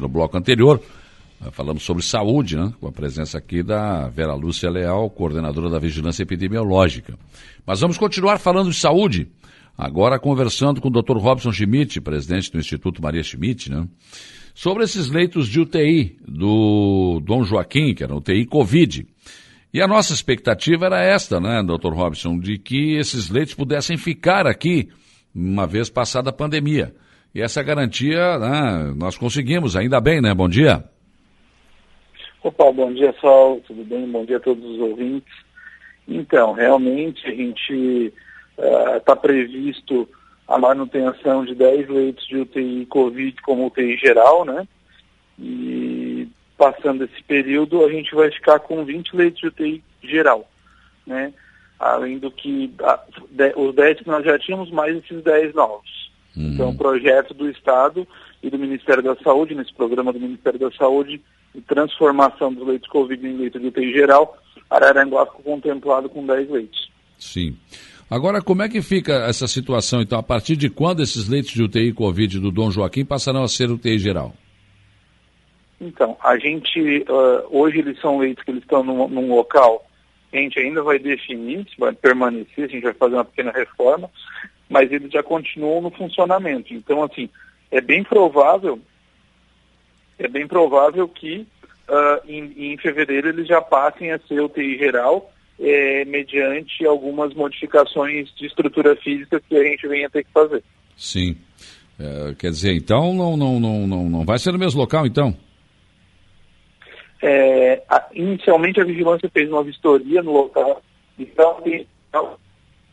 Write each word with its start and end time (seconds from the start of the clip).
No 0.00 0.06
bloco 0.06 0.38
anterior, 0.38 0.80
eh, 1.44 1.50
falamos 1.50 1.82
sobre 1.82 2.04
saúde, 2.04 2.56
né? 2.56 2.72
com 2.80 2.86
a 2.86 2.92
presença 2.92 3.36
aqui 3.36 3.64
da 3.64 4.08
Vera 4.08 4.32
Lúcia 4.32 4.70
Leal, 4.70 5.10
coordenadora 5.10 5.68
da 5.68 5.80
Vigilância 5.80 6.22
Epidemiológica. 6.22 7.18
Mas 7.66 7.80
vamos 7.80 7.98
continuar 7.98 8.38
falando 8.38 8.70
de 8.70 8.76
saúde, 8.76 9.28
agora 9.76 10.16
conversando 10.16 10.80
com 10.80 10.86
o 10.86 10.92
Dr. 10.92 11.16
Robson 11.16 11.50
Schmidt, 11.50 12.00
presidente 12.00 12.52
do 12.52 12.60
Instituto 12.60 13.02
Maria 13.02 13.24
Schmidt, 13.24 13.72
né? 13.72 13.88
sobre 14.54 14.84
esses 14.84 15.08
leitos 15.08 15.48
de 15.48 15.58
UTI 15.58 16.16
do 16.28 17.20
Dom 17.24 17.42
Joaquim, 17.42 17.92
que 17.92 18.04
era 18.04 18.14
UTI 18.14 18.46
Covid. 18.46 19.04
E 19.74 19.82
a 19.82 19.88
nossa 19.88 20.12
expectativa 20.12 20.86
era 20.86 21.02
esta, 21.02 21.40
né, 21.40 21.60
Dr. 21.60 21.92
Robson, 21.92 22.38
de 22.38 22.56
que 22.56 22.94
esses 22.96 23.28
leitos 23.30 23.54
pudessem 23.54 23.96
ficar 23.96 24.46
aqui 24.46 24.90
uma 25.34 25.66
vez 25.66 25.90
passada 25.90 26.30
a 26.30 26.32
pandemia. 26.32 26.94
E 27.34 27.42
essa 27.42 27.62
garantia 27.62 28.38
né, 28.38 28.94
nós 28.96 29.16
conseguimos, 29.16 29.76
ainda 29.76 30.00
bem, 30.00 30.20
né? 30.20 30.34
Bom 30.34 30.48
dia. 30.48 30.84
Opa, 32.42 32.70
bom 32.72 32.92
dia, 32.92 33.14
Sol, 33.20 33.60
tudo 33.66 33.84
bem? 33.84 34.06
Bom 34.10 34.24
dia 34.24 34.36
a 34.38 34.40
todos 34.40 34.64
os 34.64 34.78
ouvintes. 34.80 35.32
Então, 36.06 36.52
realmente 36.52 37.26
a 37.26 37.34
gente 37.34 38.12
está 38.56 39.12
eh, 39.12 39.16
uh, 39.16 39.20
previsto 39.20 40.08
a 40.46 40.56
manutenção 40.58 41.44
de 41.44 41.54
10 41.54 41.88
leitos 41.88 42.26
de 42.26 42.38
UTI 42.38 42.86
Covid 42.86 43.42
como 43.42 43.66
UTI 43.66 43.98
geral, 43.98 44.44
né? 44.46 44.66
E 45.38 46.26
passando 46.56 47.04
esse 47.04 47.22
período, 47.24 47.84
a 47.84 47.92
gente 47.92 48.14
vai 48.14 48.30
ficar 48.30 48.58
com 48.60 48.84
20 48.84 49.14
leitos 49.14 49.40
de 49.40 49.48
UTI 49.48 49.84
geral, 50.02 50.48
né? 51.06 51.34
Além 51.78 52.18
do 52.18 52.30
que 52.30 52.72
a, 52.80 52.98
de, 53.30 53.52
os 53.54 53.74
10 53.74 54.00
que 54.00 54.08
nós 54.08 54.24
já 54.24 54.38
tínhamos, 54.38 54.70
mais 54.70 54.96
esses 54.96 55.22
10 55.22 55.54
novos. 55.54 56.07
Uhum. 56.38 56.52
Então, 56.54 56.76
projeto 56.76 57.34
do 57.34 57.50
Estado 57.50 58.06
e 58.42 58.48
do 58.48 58.58
Ministério 58.58 59.02
da 59.02 59.16
Saúde, 59.16 59.54
nesse 59.54 59.74
programa 59.74 60.12
do 60.12 60.20
Ministério 60.20 60.58
da 60.58 60.70
Saúde, 60.70 61.20
de 61.54 61.60
transformação 61.62 62.52
dos 62.52 62.66
leitos 62.66 62.88
Covid 62.88 63.26
em 63.26 63.36
leito 63.36 63.58
de 63.58 63.66
UTI 63.66 63.92
geral, 63.92 64.38
Araranguá 64.70 65.26
ficou 65.26 65.42
contemplado 65.42 66.08
com 66.08 66.24
10 66.24 66.50
leitos. 66.50 66.90
Sim. 67.18 67.56
Agora, 68.08 68.40
como 68.40 68.62
é 68.62 68.68
que 68.68 68.80
fica 68.80 69.26
essa 69.26 69.48
situação, 69.48 70.00
então? 70.00 70.18
A 70.18 70.22
partir 70.22 70.56
de 70.56 70.70
quando 70.70 71.02
esses 71.02 71.28
leitos 71.28 71.50
de 71.50 71.62
UTI 71.62 71.92
Covid 71.92 72.38
do 72.38 72.52
Dom 72.52 72.70
Joaquim 72.70 73.04
passarão 73.04 73.42
a 73.42 73.48
ser 73.48 73.70
UTI 73.70 73.98
geral? 73.98 74.32
Então, 75.80 76.16
a 76.22 76.38
gente, 76.38 77.04
uh, 77.08 77.46
hoje 77.50 77.78
eles 77.78 78.00
são 78.00 78.18
leitos 78.18 78.44
que 78.44 78.50
eles 78.50 78.62
estão 78.62 78.84
num, 78.84 79.08
num 79.08 79.28
local 79.34 79.84
a 80.32 80.36
gente 80.36 80.58
ainda 80.58 80.82
vai 80.82 80.98
definir 80.98 81.66
se 81.68 81.78
vai 81.78 81.92
permanecer, 81.92 82.64
a 82.64 82.68
gente 82.68 82.82
vai 82.82 82.92
fazer 82.92 83.14
uma 83.14 83.24
pequena 83.24 83.50
reforma, 83.50 84.10
mas 84.68 84.90
eles 84.92 85.10
já 85.10 85.22
continuam 85.22 85.80
no 85.80 85.90
funcionamento. 85.90 86.74
Então, 86.74 87.02
assim, 87.02 87.28
é 87.70 87.80
bem 87.80 88.02
provável, 88.02 88.78
é 90.18 90.28
bem 90.28 90.46
provável 90.46 91.08
que 91.08 91.46
uh, 91.88 92.28
em, 92.28 92.72
em, 92.72 92.76
fevereiro 92.78 93.28
eles 93.28 93.46
já 93.46 93.60
passem 93.60 94.12
a 94.12 94.18
ser 94.20 94.40
UTI 94.40 94.78
geral, 94.78 95.32
é, 95.58 96.04
mediante 96.04 96.84
algumas 96.86 97.34
modificações 97.34 98.32
de 98.36 98.46
estrutura 98.46 98.94
física 98.96 99.40
que 99.40 99.56
a 99.56 99.64
gente 99.64 99.88
venha 99.88 100.10
ter 100.10 100.24
que 100.24 100.32
fazer. 100.32 100.62
Sim. 100.96 101.36
É, 101.98 102.34
quer 102.34 102.50
dizer, 102.50 102.74
então 102.74 103.12
não, 103.12 103.36
não, 103.36 103.58
não, 103.58 103.86
não, 103.86 104.04
não 104.08 104.24
vai 104.24 104.38
ser 104.38 104.52
no 104.52 104.58
mesmo 104.58 104.80
local, 104.80 105.04
então? 105.04 105.36
É, 107.20 107.82
a, 107.88 108.08
inicialmente 108.12 108.80
a 108.80 108.84
vigilância 108.84 109.28
fez 109.32 109.50
uma 109.50 109.64
vistoria 109.64 110.22
no 110.22 110.32
local, 110.32 110.80
então, 111.18 111.60
então 111.66 112.38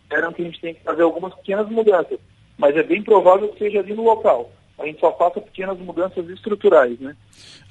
disseram 0.07 0.33
que 0.33 0.41
a 0.41 0.45
gente 0.45 0.61
tem 0.61 0.73
que 0.73 0.83
fazer 0.83 1.03
algumas 1.03 1.33
pequenas 1.35 1.69
mudanças, 1.69 2.19
mas 2.57 2.75
é 2.75 2.83
bem 2.83 3.01
provável 3.01 3.49
que 3.49 3.59
seja 3.59 3.79
ali 3.79 3.93
no 3.93 4.03
local. 4.03 4.51
A 4.77 4.85
gente 4.85 4.99
só 4.99 5.11
faça 5.13 5.39
pequenas 5.39 5.79
mudanças 5.79 6.27
estruturais, 6.29 6.99
né? 6.99 7.15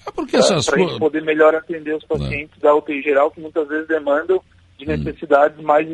É 0.07 0.11
porque 0.11 0.37
essas 0.37 0.67
Para 0.67 0.77
a 0.77 0.87
gente 0.87 0.99
poder 0.99 1.23
melhor 1.23 1.55
atender 1.55 1.95
os 1.95 2.05
pacientes 2.05 2.57
Não. 2.63 2.71
da 2.71 2.77
UTI 2.77 3.03
geral, 3.03 3.31
que 3.31 3.41
muitas 3.41 3.69
vezes 3.69 3.89
demandam 3.89 4.41
de 4.79 4.85
hum. 4.85 4.97
necessidades 4.97 5.59
hum. 5.59 5.63
mais 5.63 5.89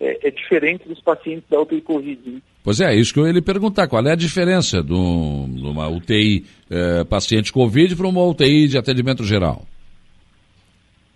é, 0.00 0.28
é, 0.28 0.30
diferente 0.30 0.88
dos 0.88 1.00
pacientes 1.00 1.48
da 1.48 1.60
UTI 1.60 1.80
Covid. 1.80 2.20
Né? 2.30 2.40
Pois 2.62 2.80
é, 2.80 2.94
isso 2.94 3.12
que 3.12 3.20
eu 3.20 3.26
ia 3.26 3.32
lhe 3.32 3.42
perguntar. 3.42 3.88
Qual 3.88 4.04
é 4.06 4.12
a 4.12 4.16
diferença 4.16 4.82
de 4.82 4.92
uma 4.92 5.88
UTI 5.88 6.46
é, 6.70 7.04
paciente 7.04 7.52
Covid 7.52 7.94
para 7.94 8.06
uma 8.06 8.24
UTI 8.24 8.68
de 8.68 8.78
atendimento 8.78 9.22
geral? 9.22 9.62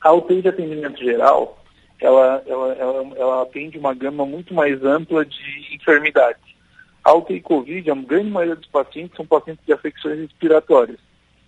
A 0.00 0.12
UTI 0.12 0.42
de 0.42 0.48
atendimento 0.48 1.02
geral, 1.02 1.57
ela, 2.00 2.42
ela, 2.46 2.72
ela, 2.74 3.16
ela 3.16 3.42
atende 3.42 3.78
uma 3.78 3.94
gama 3.94 4.24
muito 4.24 4.54
mais 4.54 4.82
ampla 4.84 5.24
de 5.24 5.74
enfermidades. 5.74 6.42
A 7.04 7.14
UTI 7.14 7.40
Covid, 7.40 7.90
a 7.90 7.94
grande 7.94 8.30
maioria 8.30 8.56
dos 8.56 8.66
pacientes 8.66 9.16
são 9.16 9.26
pacientes 9.26 9.64
de 9.64 9.72
afecções 9.72 10.18
respiratórias. 10.18 10.98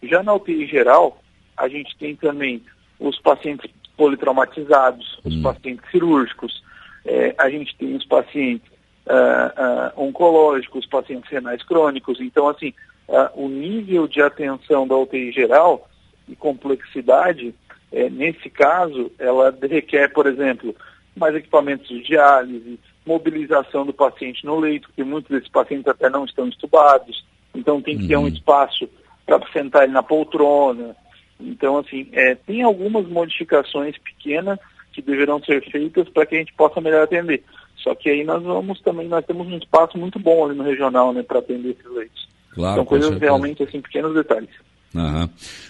Já 0.03 0.23
na 0.23 0.35
UTI 0.35 0.67
geral, 0.67 1.21
a 1.57 1.69
gente 1.69 1.97
tem 1.99 2.17
também 2.17 2.63
os 2.99 3.19
pacientes 3.21 3.71
politraumatizados, 3.97 5.21
os 5.25 5.35
hum. 5.37 5.43
pacientes 5.43 5.91
cirúrgicos, 5.91 6.63
é, 7.05 7.35
a 7.39 7.49
gente 7.51 7.77
tem 7.77 7.95
os 7.95 8.05
pacientes 8.05 8.71
uh, 9.07 9.99
uh, 9.99 10.03
oncológicos, 10.03 10.85
os 10.85 10.91
pacientes 10.91 11.31
renais 11.31 11.63
crônicos. 11.63 12.21
Então, 12.21 12.49
assim, 12.49 12.73
uh, 13.09 13.29
o 13.35 13.49
nível 13.49 14.07
de 14.07 14.21
atenção 14.23 14.87
da 14.87 14.97
UTI 14.97 15.33
geral 15.33 15.89
e 16.29 16.37
complexidade 16.37 17.55
é, 17.93 18.09
nesse 18.09 18.49
caso, 18.49 19.11
ela 19.19 19.57
requer, 19.63 20.13
por 20.13 20.27
exemplo, 20.27 20.75
mais 21.17 21.35
equipamentos 21.35 21.89
de 21.89 22.03
diálise, 22.03 22.79
mobilização 23.05 23.85
do 23.85 23.93
paciente 23.93 24.45
no 24.45 24.59
leito, 24.59 24.89
porque 24.89 25.03
muitos 25.03 25.31
desses 25.31 25.49
pacientes 25.49 25.89
até 25.89 26.09
não 26.09 26.25
estão 26.25 26.49
estubados, 26.49 27.25
então 27.55 27.81
tem 27.81 27.97
que 27.97 28.03
uhum. 28.05 28.09
ter 28.09 28.17
um 28.17 28.23
uhum. 28.23 28.29
espaço 28.29 28.89
para 29.27 29.41
sentar 29.53 29.85
ele 29.85 29.93
na 29.93 30.03
poltrona. 30.03 30.95
Então, 31.41 31.79
assim, 31.79 32.09
é, 32.13 32.35
tem 32.35 32.63
algumas 32.63 33.07
modificações 33.09 33.97
pequenas 33.99 34.59
que 34.93 35.01
deverão 35.01 35.43
ser 35.43 35.63
feitas 35.71 36.09
para 36.09 36.27
que 36.27 36.37
a 36.37 36.39
gente 36.39 36.53
possa 36.55 36.81
melhor 36.81 37.05
atender. 37.05 37.43
Só 37.77 37.95
que 37.95 38.11
aí 38.11 38.25
nós 38.25 38.43
vamos 38.43 38.81
também, 38.81 39.09
nós 39.09 39.25
temos 39.25 39.47
um 39.47 39.57
espaço 39.57 39.97
muito 39.97 40.19
bom 40.19 40.45
ali 40.45 40.57
no 40.57 40.65
regional, 40.65 41.13
né, 41.13 41.23
para 41.23 41.39
atender 41.39 41.71
esses 41.71 41.91
leitos. 41.91 42.29
Claro, 42.53 42.77
São 42.77 42.85
coisas 42.85 43.19
realmente, 43.19 43.63
assim, 43.63 43.81
pequenos 43.81 44.15
detalhes. 44.15 44.51
Uhum. 44.95 45.29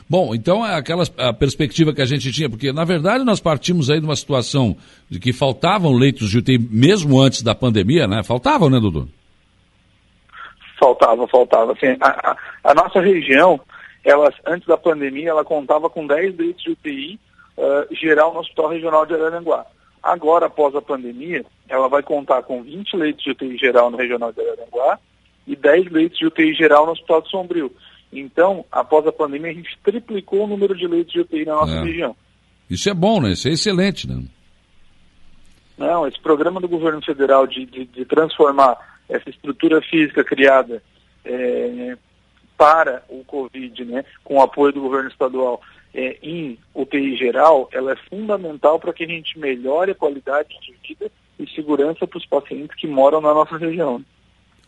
Bom, 0.09 0.35
então 0.35 0.67
é 0.67 0.75
aquela 0.75 1.05
a 1.19 1.33
perspectiva 1.33 1.93
que 1.93 2.01
a 2.01 2.07
gente 2.07 2.33
tinha, 2.33 2.49
porque 2.49 2.73
na 2.73 2.85
verdade 2.85 3.23
nós 3.23 3.39
partimos 3.39 3.91
aí 3.91 4.01
de 4.01 4.07
uma 4.07 4.17
situação 4.17 4.77
de 5.11 5.21
que 5.21 5.33
faltavam 5.33 5.93
leitos 5.93 6.31
de 6.31 6.39
UTI 6.39 6.59
mesmo 6.59 7.21
antes 7.21 7.43
da 7.43 7.55
pandemia, 7.55 8.07
né? 8.07 8.23
Faltavam, 8.23 8.71
né, 8.71 8.81
Dudu? 8.81 9.09
Faltava, 10.79 11.29
faltava. 11.29 11.73
Assim, 11.73 11.97
a, 12.01 12.09
a, 12.09 12.37
a 12.71 12.75
nossa 12.75 13.01
região, 13.01 13.61
ela, 14.03 14.33
antes 14.47 14.67
da 14.67 14.79
pandemia, 14.79 15.29
ela 15.29 15.45
contava 15.45 15.91
com 15.91 16.07
10 16.07 16.39
leitos 16.39 16.63
de 16.63 16.71
UTI 16.71 17.21
uh, 17.59 17.95
geral 17.95 18.33
no 18.33 18.41
Hospital 18.41 18.71
Regional 18.71 19.05
de 19.05 19.15
Araranguá. 19.15 19.67
Agora, 20.03 20.47
após 20.47 20.75
a 20.75 20.81
pandemia, 20.81 21.45
ela 21.69 21.89
vai 21.89 22.03
contar 22.03 22.43
com 22.43 22.63
20 22.63 22.97
leitos 22.97 23.23
de 23.23 23.33
UTI 23.33 23.59
geral 23.59 23.91
no 23.91 23.99
Regional 23.99 24.33
de 24.33 24.41
Araranguá 24.41 24.99
e 25.47 25.55
10 25.55 25.91
leitos 25.93 26.19
de 26.19 26.27
UTI 26.27 26.55
geral 26.55 26.87
no 26.87 26.93
Hospital 26.93 27.21
de 27.21 27.31
Sombrio. 27.31 27.71
Então, 28.13 28.65
após 28.71 29.07
a 29.07 29.13
pandemia, 29.13 29.51
a 29.51 29.55
gente 29.55 29.79
triplicou 29.83 30.45
o 30.45 30.47
número 30.47 30.77
de 30.77 30.87
leitos 30.87 31.13
de 31.13 31.21
UTI 31.21 31.45
na 31.45 31.55
nossa 31.55 31.75
é. 31.75 31.83
região. 31.83 32.17
Isso 32.69 32.89
é 32.89 32.95
bom, 32.95 33.21
né? 33.21 33.33
Isso 33.33 33.49
é 33.49 33.53
excelente, 33.53 34.09
né? 34.09 34.23
Não, 35.77 36.07
esse 36.07 36.21
programa 36.21 36.61
do 36.61 36.69
governo 36.69 37.03
federal 37.03 37.47
de, 37.47 37.65
de, 37.65 37.85
de 37.87 38.05
transformar 38.05 38.77
essa 39.09 39.31
estrutura 39.31 39.81
física 39.81 40.23
criada 40.23 40.83
é, 41.25 41.97
para 42.57 43.03
o 43.09 43.25
Covid, 43.25 43.85
né, 43.85 44.05
com 44.23 44.37
o 44.37 44.43
apoio 44.43 44.73
do 44.73 44.83
governo 44.83 45.09
estadual 45.09 45.61
é, 45.95 46.19
em 46.23 46.59
UTI 46.75 47.17
geral, 47.17 47.69
ela 47.73 47.93
é 47.93 47.97
fundamental 48.09 48.79
para 48.79 48.93
que 48.93 49.05
a 49.05 49.09
gente 49.09 49.39
melhore 49.39 49.93
a 49.93 49.95
qualidade 49.95 50.51
de 50.61 50.75
vida 50.87 51.11
e 51.39 51.49
segurança 51.51 52.07
para 52.07 52.19
os 52.19 52.27
pacientes 52.27 52.77
que 52.77 52.87
moram 52.87 53.21
na 53.21 53.35
nossa 53.35 53.57
região. 53.57 54.05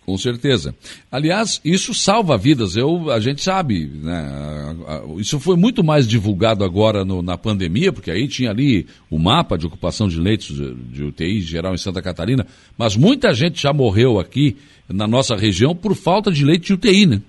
Com 0.05 0.19
certeza. 0.19 0.75
Aliás, 1.11 1.61
isso 1.65 1.95
salva 1.95 2.37
vidas, 2.37 2.77
eu, 2.77 3.09
a 3.11 3.21
gente 3.21 3.41
sabe, 3.41 3.87
né? 3.87 4.75
Isso 5.17 5.39
foi 5.39 5.57
muito 5.57 5.85
mais 5.85 6.09
divulgado 6.09 6.65
agora 6.65 7.05
no, 7.05 7.23
na 7.23 7.39
pandemia, 7.39 7.93
porque 7.93 8.11
aí 8.11 8.27
tinha 8.27 8.51
ali 8.51 8.87
o 9.09 9.17
mapa 9.17 9.57
de 9.57 9.65
ocupação 9.65 10.09
de 10.09 10.21
leitos 10.21 10.57
de, 10.91 11.05
UTI 11.05 11.41
geral 11.41 11.73
em 11.73 11.79
Santa 11.79 12.03
Catarina, 12.03 12.45
mas 12.77 12.97
muita 12.97 13.33
gente 13.33 13.63
já 13.63 13.73
morreu 13.73 14.19
aqui 14.19 14.57
na 14.89 15.07
nossa 15.07 15.37
região 15.37 15.75
por 15.75 15.95
falta 15.95 16.33
de 16.33 16.45
leite 16.45 16.67
de 16.67 16.75
UTI, 16.75 17.07
né? 17.07 17.23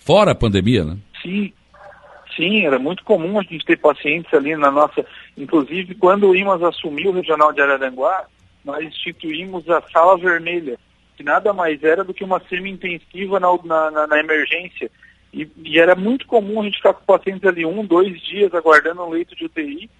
Fora 0.00 0.32
a 0.32 0.34
pandemia, 0.34 0.84
né? 0.84 0.96
Sim, 1.22 1.52
sim, 2.36 2.66
era 2.66 2.78
muito 2.80 3.04
comum 3.04 3.38
a 3.38 3.42
gente 3.44 3.64
ter 3.64 3.76
pacientes 3.76 4.34
ali 4.34 4.56
na 4.56 4.70
nossa. 4.72 5.06
Inclusive, 5.38 5.94
quando 5.94 6.28
o 6.28 6.34
IMAS 6.34 6.60
assumiu 6.60 7.12
o 7.12 7.14
regional 7.14 7.52
de 7.52 7.60
Araranguá, 7.60 8.24
nós 8.64 8.84
instituímos 8.84 9.68
a 9.70 9.80
sala 9.92 10.18
vermelha 10.18 10.76
que 11.20 11.22
nada 11.22 11.52
mais 11.52 11.82
era 11.84 12.02
do 12.02 12.14
que 12.14 12.24
uma 12.24 12.40
semi-intensiva 12.48 13.38
na, 13.38 13.90
na, 13.90 14.06
na, 14.06 14.18
emergência. 14.18 14.90
E, 15.34 15.46
e, 15.62 15.78
era 15.78 15.94
muito 15.94 16.26
comum 16.26 16.60
a 16.60 16.64
gente 16.64 16.78
ficar 16.78 16.94
com 16.94 17.04
pacientes 17.04 17.44
ali 17.44 17.66
um, 17.66 17.84
dois 17.84 18.18
dias 18.22 18.54
aguardando 18.54 19.02
um 19.02 19.10
leito 19.10 19.36
de 19.36 19.44
UTI 19.44 19.90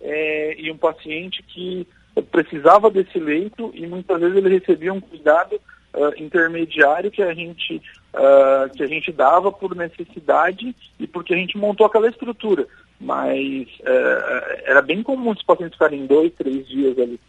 é, 0.00 0.56
e 0.58 0.72
um 0.72 0.78
paciente 0.78 1.42
que 1.42 1.86
precisava 2.32 2.90
desse 2.90 3.18
leito 3.18 3.70
e 3.74 3.86
muitas 3.86 4.18
vezes 4.20 4.36
ele 4.36 4.58
recebia 4.58 4.92
um 4.92 5.00
cuidado 5.00 5.56
uh, 5.94 6.12
intermediário 6.16 7.10
que 7.10 7.22
a 7.22 7.32
gente 7.34 7.76
uh, 8.14 8.74
que 8.74 8.82
a 8.82 8.86
gente 8.86 9.12
dava 9.12 9.52
por 9.52 9.76
necessidade 9.76 10.74
e 10.98 11.06
porque 11.06 11.34
a 11.34 11.36
gente 11.36 11.58
montou 11.58 11.86
aquela 11.86 12.08
estrutura. 12.08 12.66
Mas 12.98 13.68
uh, 13.80 14.62
era 14.64 14.80
bem 14.80 15.02
comum 15.02 15.30
os 15.30 15.42
pacientes 15.42 15.74
ficarem 15.74 16.06
dois, 16.06 16.32
três 16.32 16.66
dias 16.66 16.98
ali 16.98 17.20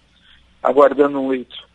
aguardando 0.64 1.20
um 1.20 1.28
leito. 1.28 1.71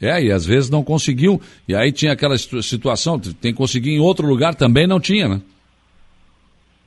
É, 0.00 0.22
e 0.22 0.30
às 0.30 0.44
vezes 0.44 0.68
não 0.68 0.84
conseguiu, 0.84 1.40
e 1.66 1.74
aí 1.74 1.90
tinha 1.90 2.12
aquela 2.12 2.36
situação, 2.36 3.18
tem 3.18 3.52
que 3.52 3.58
conseguir 3.58 3.92
em 3.92 4.00
outro 4.00 4.26
lugar 4.26 4.54
também, 4.54 4.86
não 4.86 5.00
tinha, 5.00 5.28
né? 5.28 5.40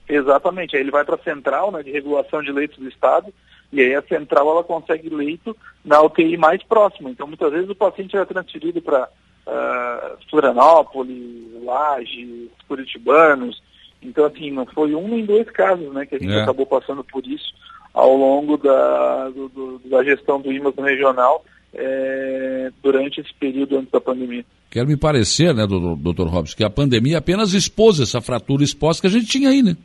Exatamente, 0.07 0.75
aí 0.75 0.81
ele 0.81 0.91
vai 0.91 1.05
para 1.05 1.15
a 1.15 1.23
central 1.23 1.71
né, 1.71 1.83
de 1.83 1.91
regulação 1.91 2.41
de 2.41 2.51
leitos 2.51 2.79
do 2.79 2.87
Estado, 2.87 3.33
e 3.71 3.81
aí 3.81 3.95
a 3.95 4.01
central 4.01 4.49
ela 4.49 4.63
consegue 4.63 5.09
leito 5.09 5.55
na 5.85 6.01
UTI 6.01 6.35
mais 6.37 6.61
próxima. 6.63 7.09
Então 7.11 7.27
muitas 7.27 7.51
vezes 7.51 7.69
o 7.69 7.75
paciente 7.75 8.15
era 8.15 8.25
transferido 8.25 8.81
para 8.81 9.07
uh, 9.45 10.17
Florianópolis, 10.29 11.63
Laje, 11.63 12.49
Curitibanos. 12.67 13.61
Então 14.01 14.25
assim, 14.25 14.49
não 14.49 14.65
foi 14.65 14.95
um 14.95 15.07
nem 15.07 15.25
dois 15.25 15.47
casos 15.51 15.93
né, 15.93 16.05
que 16.07 16.15
a 16.15 16.19
gente 16.19 16.33
é. 16.33 16.41
acabou 16.41 16.65
passando 16.65 17.03
por 17.03 17.25
isso 17.27 17.53
ao 17.93 18.15
longo 18.15 18.57
da, 18.57 19.29
do, 19.29 19.49
do, 19.49 19.81
da 19.85 20.03
gestão 20.03 20.39
do 20.41 20.51
IMAS 20.51 20.75
regional 20.75 21.43
é, 21.73 22.71
durante 22.81 23.21
esse 23.21 23.33
período 23.33 23.77
antes 23.77 23.91
da 23.91 24.01
pandemia. 24.01 24.43
Quero 24.69 24.87
me 24.87 24.97
parecer, 24.97 25.53
né, 25.53 25.65
doutor 25.65 26.27
Robson, 26.27 26.55
que 26.55 26.63
a 26.63 26.69
pandemia 26.69 27.17
apenas 27.17 27.53
expôs 27.53 27.99
essa 27.99 28.21
fratura 28.21 28.63
exposta 28.63 29.01
que 29.01 29.07
a 29.07 29.19
gente 29.19 29.27
tinha 29.27 29.49
aí, 29.49 29.63
né? 29.63 29.75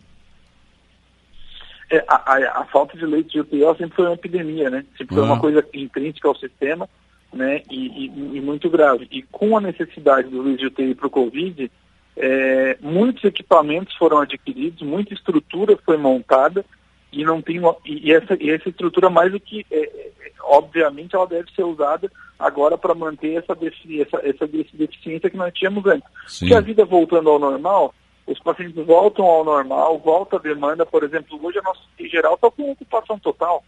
É, 1.90 2.04
a, 2.08 2.14
a, 2.14 2.60
a, 2.60 2.64
falta 2.66 2.96
de 2.96 3.06
leitos 3.06 3.32
de 3.32 3.40
UTI 3.40 3.60
sempre 3.78 3.96
foi 3.96 4.06
uma 4.06 4.14
epidemia, 4.14 4.69
né? 4.70 4.84
Sempre 4.96 5.14
foi 5.14 5.25
uma 5.25 5.36
ah. 5.36 5.40
coisa 5.40 5.64
intrínseca 5.72 6.28
ao 6.28 6.36
sistema, 6.36 6.88
né? 7.32 7.62
E, 7.70 8.06
e, 8.06 8.36
e, 8.36 8.40
muito 8.40 8.69
grave. 8.69 9.06
E 9.10 9.22
com 9.22 9.56
a 9.56 9.60
necessidade 9.60 10.28
do 10.28 10.42
leitos 10.42 10.60
de 10.60 10.66
UTI 10.66 10.94
para 10.94 11.06
o 11.06 11.10
Covid, 11.10 11.70
é, 12.16 12.78
muitos 12.81 13.25
equipamentos 13.25 13.94
foram 13.96 14.19
adquiridos, 14.19 14.82
muita 14.82 15.14
estrutura 15.14 15.78
foi 15.84 15.96
montada 15.96 16.64
e 17.12 17.25
não 17.25 17.40
tem 17.40 17.58
uma, 17.58 17.76
e, 17.84 18.12
essa, 18.12 18.36
e 18.40 18.50
essa 18.50 18.69
estrutura 18.69 19.08
mais 19.08 19.32
do 19.32 19.40
que 19.40 19.64
é 19.70 20.23
obviamente 20.46 21.14
ela 21.14 21.26
deve 21.26 21.50
ser 21.52 21.64
usada 21.64 22.11
agora 22.38 22.76
para 22.76 22.94
manter 22.94 23.35
essa, 23.35 23.52
essa, 23.52 24.29
essa 24.29 24.46
deficiência 24.46 25.31
que 25.31 25.37
nós 25.37 25.52
tínhamos 25.55 25.85
antes. 25.87 26.08
Sim. 26.26 26.46
Porque 26.46 26.55
a 26.55 26.61
vida 26.61 26.85
voltando 26.85 27.31
ao 27.31 27.38
normal, 27.38 27.94
os 28.26 28.38
pacientes 28.41 28.85
voltam 28.85 29.25
ao 29.25 29.44
normal, 29.44 29.99
volta 29.99 30.37
a 30.37 30.41
demanda, 30.41 30.85
por 30.85 31.05
exemplo, 31.05 31.38
hoje 31.43 31.58
a 31.58 31.62
nossa 31.62 31.81
em 31.99 32.08
geral 32.08 32.35
está 32.35 32.50
com 32.50 32.70
ocupação 32.70 33.19
total. 33.19 33.64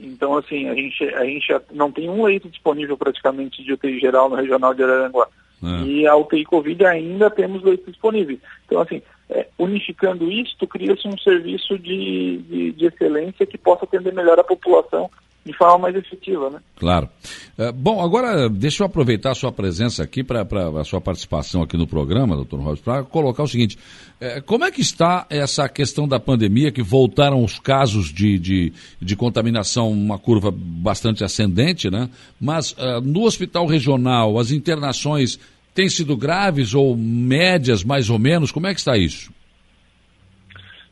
Então, 0.00 0.36
assim, 0.36 0.68
a 0.68 0.74
gente, 0.74 1.04
a 1.14 1.24
gente 1.24 1.46
não 1.72 1.90
tem 1.90 2.08
um 2.08 2.24
leito 2.24 2.48
disponível 2.48 2.96
praticamente 2.96 3.64
de 3.64 3.72
UTI 3.72 3.98
geral 3.98 4.28
no 4.28 4.36
regional 4.36 4.72
de 4.72 4.82
Araranguá. 4.82 5.28
É. 5.62 5.82
E 5.84 6.06
a 6.06 6.14
UTI 6.14 6.44
Covid 6.44 6.86
ainda 6.86 7.28
temos 7.28 7.62
leitos 7.64 7.86
disponíveis. 7.86 8.38
Então, 8.64 8.80
assim, 8.80 9.02
é, 9.28 9.48
unificando 9.58 10.30
isso, 10.30 10.56
cria-se 10.68 11.08
um 11.08 11.18
serviço 11.18 11.76
de, 11.78 12.38
de, 12.38 12.72
de 12.72 12.86
excelência 12.86 13.44
que 13.44 13.58
possa 13.58 13.84
atender 13.84 14.14
melhor 14.14 14.38
a 14.38 14.44
população 14.44 15.10
de 15.48 15.56
forma 15.56 15.78
mais 15.78 15.96
efetiva, 15.96 16.50
né? 16.50 16.60
Claro. 16.76 17.08
É, 17.56 17.72
bom, 17.72 18.02
agora 18.04 18.50
deixa 18.50 18.82
eu 18.82 18.86
aproveitar 18.86 19.30
a 19.30 19.34
sua 19.34 19.50
presença 19.50 20.02
aqui 20.02 20.22
para 20.22 20.42
a 20.42 20.84
sua 20.84 21.00
participação 21.00 21.62
aqui 21.62 21.74
no 21.74 21.86
programa, 21.86 22.36
doutor 22.36 22.60
Robson, 22.60 22.84
para 22.84 23.02
colocar 23.02 23.42
o 23.42 23.48
seguinte: 23.48 23.78
é, 24.20 24.42
como 24.42 24.66
é 24.66 24.70
que 24.70 24.82
está 24.82 25.26
essa 25.30 25.66
questão 25.66 26.06
da 26.06 26.20
pandemia, 26.20 26.70
que 26.70 26.82
voltaram 26.82 27.42
os 27.42 27.58
casos 27.58 28.12
de, 28.12 28.38
de, 28.38 28.72
de 29.00 29.16
contaminação, 29.16 29.90
uma 29.90 30.18
curva 30.18 30.52
bastante 30.54 31.24
ascendente, 31.24 31.90
né? 31.90 32.10
Mas 32.38 32.72
uh, 32.72 33.00
no 33.02 33.22
hospital 33.22 33.66
regional, 33.66 34.38
as 34.38 34.50
internações 34.50 35.40
têm 35.74 35.88
sido 35.88 36.14
graves 36.14 36.74
ou 36.74 36.94
médias, 36.94 37.82
mais 37.82 38.10
ou 38.10 38.18
menos? 38.18 38.52
Como 38.52 38.66
é 38.66 38.74
que 38.74 38.80
está 38.80 38.98
isso? 38.98 39.32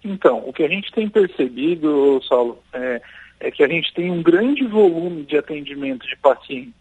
Então, 0.02 0.42
o 0.46 0.52
que 0.52 0.62
a 0.62 0.68
gente 0.68 0.90
tem 0.92 1.08
percebido, 1.10 2.22
Saulo, 2.26 2.58
é 2.72 3.02
é 3.40 3.50
que 3.50 3.62
a 3.62 3.68
gente 3.68 3.92
tem 3.94 4.10
um 4.10 4.22
grande 4.22 4.66
volume 4.66 5.22
de 5.24 5.36
atendimento 5.36 6.06
de 6.06 6.16
pacientes 6.16 6.74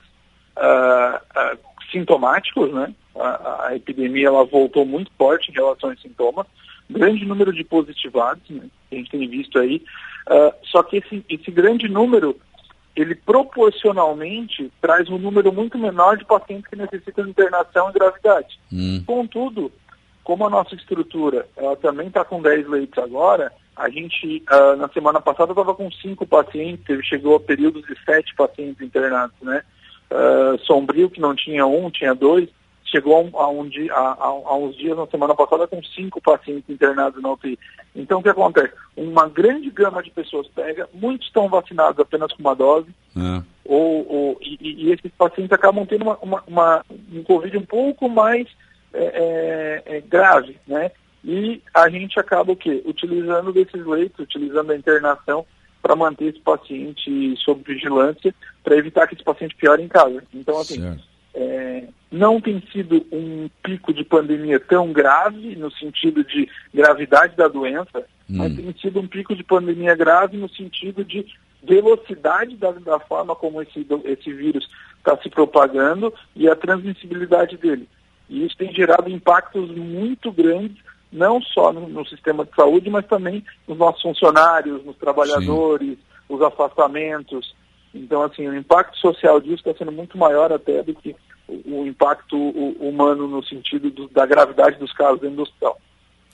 uh, 0.57 1.17
uh, 1.17 1.59
sintomáticos, 1.91 2.73
né? 2.73 2.93
A, 3.15 3.67
a, 3.67 3.75
epidemia 3.75 4.27
ela 4.27 4.43
voltou 4.43 4.85
muito 4.85 5.11
forte 5.17 5.49
em 5.49 5.53
relação 5.53 5.89
aos 5.89 6.01
sintomas, 6.01 6.45
grande 6.89 7.25
número 7.25 7.53
de 7.53 7.63
positivados, 7.63 8.43
né? 8.49 8.63
Que 8.89 8.95
a 8.95 8.97
gente 8.97 9.11
tem 9.11 9.27
visto 9.27 9.59
aí, 9.59 9.83
uh, 10.27 10.53
só 10.63 10.83
que 10.83 10.97
esse, 10.97 11.25
esse 11.29 11.51
grande 11.51 11.87
número 11.87 12.39
ele 12.95 13.13
proporcionalmente 13.13 14.71
traz 14.81 15.09
um 15.09 15.17
número 15.17 15.51
muito 15.51 15.77
menor 15.77 16.17
de 16.17 16.23
pacientes 16.23 16.67
que 16.67 16.77
necessitam 16.77 17.25
de 17.25 17.31
internação 17.31 17.89
e 17.89 17.93
gravidade. 17.93 18.57
Hum. 18.71 19.03
Contudo, 19.05 19.69
como 20.23 20.45
a 20.45 20.49
nossa 20.49 20.75
estrutura 20.75 21.45
ela 21.57 21.75
também 21.75 22.07
está 22.07 22.23
com 22.23 22.41
10 22.41 22.69
leitos 22.69 22.97
agora, 23.03 23.51
a 23.75 23.89
gente, 23.89 24.43
uh, 24.49 24.75
na 24.77 24.87
semana 24.89 25.19
passada, 25.19 25.51
estava 25.51 25.75
com 25.75 25.91
cinco 25.91 26.25
pacientes, 26.25 27.05
chegou 27.05 27.35
a 27.35 27.39
períodos 27.39 27.85
de 27.85 27.95
sete 28.05 28.33
pacientes 28.35 28.81
internados, 28.81 29.35
né? 29.41 29.61
Uh, 30.09 30.57
Sombrio, 30.65 31.09
que 31.09 31.19
não 31.19 31.35
tinha 31.35 31.65
um, 31.65 31.89
tinha 31.89 32.15
dois, 32.15 32.47
chegou 32.85 33.29
a, 33.33 33.49
um 33.49 33.67
dia, 33.67 33.91
a, 33.93 34.13
a, 34.13 34.27
a, 34.27 34.55
uns 34.55 34.77
dias 34.77 34.95
na 34.95 35.05
semana 35.07 35.35
passada 35.35 35.67
com 35.67 35.83
cinco 35.83 36.21
pacientes 36.21 36.69
internados 36.69 37.21
na 37.21 37.31
UTI. 37.31 37.59
Então, 37.93 38.19
o 38.19 38.23
que 38.23 38.29
acontece? 38.29 38.73
Uma 38.95 39.27
grande 39.27 39.69
gama 39.69 40.01
de 40.01 40.11
pessoas 40.11 40.47
pega, 40.47 40.87
muitos 40.93 41.27
estão 41.27 41.49
vacinados 41.49 41.99
apenas 41.99 42.31
com 42.31 42.41
uma 42.41 42.55
dose, 42.55 42.87
é. 43.17 43.43
ou, 43.65 44.07
ou 44.07 44.37
e, 44.41 44.85
e, 44.85 44.91
esses 44.91 45.11
pacientes 45.17 45.51
acabam 45.51 45.85
tendo 45.85 46.03
uma, 46.03 46.17
uma, 46.21 46.43
uma, 46.47 46.85
um 47.11 47.23
Covid 47.23 47.57
um 47.57 47.65
pouco 47.65 48.07
mais 48.07 48.47
é, 48.93 49.83
é, 49.87 49.97
é 49.97 50.01
grave, 50.01 50.57
né? 50.65 50.91
E 51.25 51.59
a 51.73 51.89
gente 51.89 52.19
acaba 52.19 52.51
o 52.51 52.55
quê? 52.55 52.83
Utilizando 52.85 53.51
desses 53.51 53.83
leitos, 53.83 54.19
utilizando 54.19 54.71
a 54.71 54.77
internação 54.77 55.43
para 55.81 55.95
manter 55.95 56.25
esse 56.25 56.39
paciente 56.39 57.35
sob 57.37 57.63
vigilância, 57.65 58.33
para 58.63 58.77
evitar 58.77 59.07
que 59.07 59.15
esse 59.15 59.23
paciente 59.23 59.55
piore 59.55 59.81
em 59.81 59.87
casa. 59.87 60.23
Então, 60.31 60.59
assim, 60.59 60.99
é, 61.33 61.87
não 62.11 62.39
tem 62.39 62.61
sido 62.71 63.03
um 63.11 63.49
pico 63.63 63.91
de 63.91 64.03
pandemia 64.03 64.59
tão 64.59 64.93
grave 64.93 65.55
no 65.55 65.71
sentido 65.71 66.23
de 66.23 66.47
gravidade 66.71 67.35
da 67.35 67.47
doença, 67.47 68.05
hum. 68.29 68.37
mas 68.37 68.55
tem 68.55 68.75
sido 68.79 68.99
um 68.99 69.07
pico 69.07 69.35
de 69.35 69.43
pandemia 69.43 69.95
grave 69.95 70.37
no 70.37 70.49
sentido 70.49 71.03
de 71.03 71.25
velocidade 71.63 72.55
da, 72.55 72.71
da 72.71 72.99
forma 72.99 73.35
como 73.35 73.63
esse, 73.63 73.85
esse 74.03 74.31
vírus 74.31 74.69
está 74.99 75.17
se 75.17 75.29
propagando 75.29 76.13
e 76.35 76.47
a 76.47 76.55
transmissibilidade 76.55 77.57
dele. 77.57 77.89
E 78.29 78.45
isso 78.45 78.55
tem 78.55 78.71
gerado 78.73 79.09
impactos 79.09 79.71
muito 79.71 80.31
grandes 80.31 80.77
não 81.15 81.41
só 81.41 81.71
no, 81.71 81.87
no, 81.87 82.05
sistema 82.05 82.45
de 82.45 82.53
saúde, 82.55 82.89
mas 82.89 83.05
também 83.07 83.43
nos 83.67 83.77
nossos 83.77 84.01
funcionários, 84.01 84.83
nos 84.85 84.97
trabalhadores, 84.97 85.89
Sim. 85.89 85.97
os 86.29 86.41
afastamentos. 86.41 87.55
Então, 87.93 88.21
assim, 88.23 88.47
o 88.47 88.55
impacto 88.55 88.97
social 88.97 89.39
disso 89.39 89.55
está 89.55 89.73
sendo 89.73 89.91
muito 89.91 90.17
maior 90.17 90.51
até 90.51 90.83
do 90.83 90.93
que 90.93 91.15
o, 91.47 91.81
o 91.81 91.87
impacto 91.87 92.37
humano 92.79 93.27
no 93.27 93.43
sentido 93.43 93.89
do, 93.89 94.07
da 94.09 94.25
gravidade 94.25 94.77
dos 94.77 94.91
casos 94.93 95.21
dentro 95.21 95.37
do 95.37 95.43
hospital. 95.43 95.79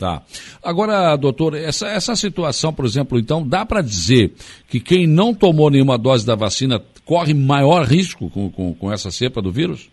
Tá. 0.01 0.23
Agora, 0.63 1.15
doutor, 1.15 1.53
essa, 1.53 1.87
essa 1.87 2.15
situação, 2.15 2.73
por 2.73 2.85
exemplo, 2.85 3.19
então, 3.19 3.47
dá 3.47 3.63
para 3.63 3.83
dizer 3.83 4.33
que 4.67 4.79
quem 4.79 5.05
não 5.05 5.31
tomou 5.31 5.69
nenhuma 5.69 5.95
dose 5.95 6.25
da 6.25 6.33
vacina 6.33 6.83
corre 7.05 7.35
maior 7.35 7.85
risco 7.85 8.27
com, 8.31 8.49
com, 8.49 8.73
com 8.73 8.91
essa 8.91 9.11
cepa 9.11 9.43
do 9.43 9.51
vírus? 9.51 9.91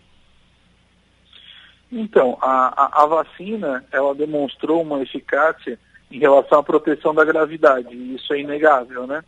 Então, 1.91 2.37
a, 2.41 3.01
a, 3.01 3.03
a, 3.03 3.05
vacina, 3.07 3.83
ela 3.91 4.13
demonstrou 4.13 4.81
uma 4.81 5.01
eficácia 5.01 5.79
em 6.11 6.19
relação 6.19 6.59
à 6.59 6.63
proteção 6.63 7.13
da 7.13 7.25
gravidade, 7.25 7.95
e 7.95 8.15
isso 8.15 8.33
é 8.33 8.39
inegável, 8.39 9.07
né? 9.07 9.23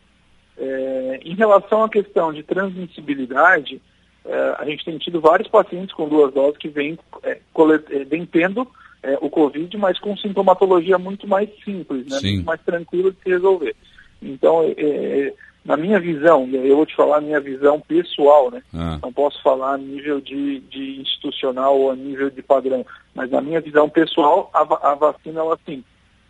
É, 0.58 1.20
em 1.24 1.34
relação 1.34 1.84
à 1.84 1.90
questão 1.90 2.32
de 2.32 2.44
transmissibilidade, 2.44 3.82
é, 4.24 4.56
a 4.60 4.66
gente 4.66 4.86
tem 4.86 4.98
tido 4.98 5.20
vários 5.20 5.48
pacientes 5.48 5.94
com 5.96 6.08
duas 6.08 6.32
doses 6.34 6.58
que 6.58 6.70
vêm, 6.70 7.00
é, 7.24 7.32
é 7.32 8.26
tendo 8.32 8.68
é, 9.02 9.18
o 9.22 9.30
Covid, 9.30 9.76
mas 9.78 10.00
com 10.00 10.16
sintomatologia 10.16 11.00
muito 11.00 11.28
mais 11.28 11.50
simples, 11.64 12.06
né? 12.08 12.20
Muito 12.22 12.46
mais 12.46 12.62
tranquila 12.62 13.12
de 13.12 13.18
se 13.24 13.30
resolver. 13.30 13.76
Então, 14.22 14.64
é, 14.64 14.72
é 14.78 15.34
na 15.64 15.78
minha 15.78 16.00
visão, 16.00 16.50
eu 16.52 16.76
vou 16.76 16.86
te 16.86 16.96
falar 16.96 17.18
a 17.18 17.22
minha 17.22 17.40
visão 17.40 17.80
pessoal, 17.80 18.50
né? 18.50 18.64
Ah. 18.74 18.98
Não 19.02 19.14
posso 19.14 19.42
falar 19.44 19.76
a 19.76 19.78
nível 19.78 20.20
de, 20.20 20.60
de, 20.62 21.02
institucional 21.02 21.80
ou 21.80 21.92
a 21.92 21.96
nível 21.96 22.32
de 22.32 22.42
padrão, 22.42 22.86
mas 23.14 23.30
na 23.30 23.42
minha 23.42 23.62
visão 23.62 23.88
pessoal, 23.88 24.50
a, 24.54 24.92
a 24.92 24.96
vacina, 24.96 25.40
ela 25.40 25.60
sim, 25.64 25.84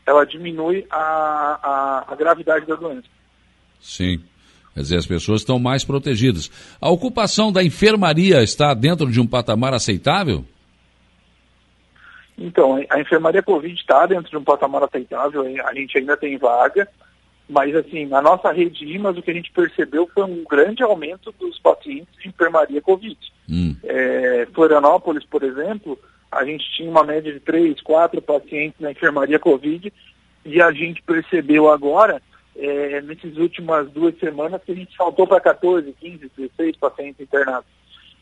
ela 0.06 0.26
diminui 0.26 0.86
a, 0.90 0.98
a, 1.64 2.14
a 2.14 2.16
gravidade 2.16 2.66
da 2.66 2.76
doença. 2.76 3.08
Sim. 3.80 4.22
Quer 4.74 4.82
dizer, 4.82 4.98
as 4.98 5.08
pessoas 5.08 5.42
estão 5.42 5.60
mais 5.60 5.84
protegidas. 5.84 6.50
A 6.80 6.90
ocupação 6.90 7.52
da 7.52 7.64
enfermaria 7.64 8.42
está 8.42 8.74
dentro 8.74 9.10
de 9.10 9.20
um 9.20 9.28
patamar 9.28 9.74
aceitável? 9.74 10.46
Então, 12.38 12.84
a 12.90 13.00
enfermaria 13.00 13.44
Covid 13.44 13.74
está 13.74 14.06
dentro 14.06 14.30
de 14.30 14.38
um 14.38 14.44
patamar 14.44 14.84
aceitável, 14.84 15.44
a 15.66 15.74
gente 15.74 15.98
ainda 15.98 16.18
tem 16.18 16.38
vaga, 16.38 16.88
mas, 17.50 17.76
assim, 17.76 18.06
na 18.06 18.22
nossa 18.22 18.52
rede 18.52 18.86
IMAS, 18.86 19.18
o 19.18 19.22
que 19.22 19.32
a 19.32 19.34
gente 19.34 19.52
percebeu 19.52 20.10
foi 20.14 20.24
um 20.24 20.44
grande 20.44 20.84
aumento 20.84 21.34
dos 21.40 21.60
pacientes 21.60 22.14
de 22.22 22.30
enfermaria 22.30 22.82
Covid. 22.82 23.18
Hum. 23.50 23.76
É, 23.84 24.48
Florianópolis, 24.54 25.26
por 25.26 25.44
exemplo, 25.44 26.00
a 26.32 26.46
gente 26.46 26.64
tinha 26.76 26.90
uma 26.90 27.04
média 27.04 27.32
de 27.32 27.40
três, 27.42 27.82
quatro 27.82 28.22
pacientes 28.22 28.80
na 28.80 28.92
enfermaria 28.92 29.38
Covid 29.38 29.92
e 30.46 30.62
a 30.62 30.72
gente 30.72 31.02
percebeu 31.04 31.70
agora, 31.70 32.22
é, 32.56 33.02
nessas 33.02 33.38
últimas 33.38 33.90
duas 33.92 34.18
semanas, 34.18 34.62
que 34.64 34.72
a 34.72 34.76
gente 34.76 34.96
saltou 34.96 35.28
para 35.28 35.42
14, 35.42 35.94
15, 36.00 36.32
16 36.38 36.78
pacientes 36.78 37.20
internados. 37.20 37.70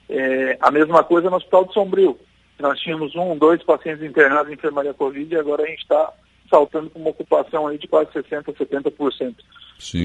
É, 0.10 0.58
a 0.60 0.72
mesma 0.72 1.04
coisa 1.04 1.30
no 1.30 1.38
Hospital 1.38 1.66
de 1.66 1.74
Sombrio. 1.74 2.20
Nós 2.58 2.80
tínhamos 2.80 3.16
um, 3.16 3.38
dois 3.38 3.64
pacientes 3.64 4.04
internados 4.04 4.52
em 4.52 4.56
enfermaria 4.56 4.94
Covid 4.94 5.34
e 5.34 5.38
agora 5.38 5.64
a 5.64 5.68
gente 5.68 5.82
está 5.82 6.12
saltando 6.50 6.90
com 6.90 7.00
uma 7.00 7.12
ocupação 7.12 7.68
aí 7.68 7.78
de 7.78 7.88
quase 7.88 8.12
60%, 8.12 8.44
70% 8.56 9.36